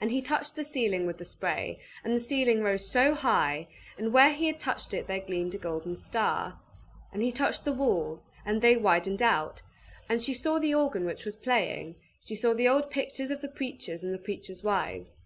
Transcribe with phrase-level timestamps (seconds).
[0.00, 3.66] And he touched the ceiling with the spray, and the ceiling rose so high,
[3.98, 6.60] and where he had touched it there gleamed a golden star.
[7.12, 9.60] And he touched the walls, and they widened out,
[10.08, 13.48] and she saw the organ which was playing; she saw the old pictures of the
[13.48, 15.16] preachers and the preachers' wives.